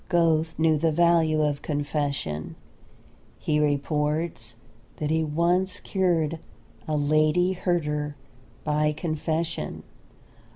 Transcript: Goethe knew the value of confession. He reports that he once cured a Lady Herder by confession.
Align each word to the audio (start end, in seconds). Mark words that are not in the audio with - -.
Goethe 0.09 0.57
knew 0.57 0.77
the 0.79 0.91
value 0.91 1.43
of 1.43 1.61
confession. 1.61 2.55
He 3.37 3.59
reports 3.59 4.55
that 4.97 5.11
he 5.11 5.23
once 5.23 5.79
cured 5.79 6.39
a 6.87 6.97
Lady 6.97 7.51
Herder 7.53 8.15
by 8.63 8.93
confession. 8.93 9.83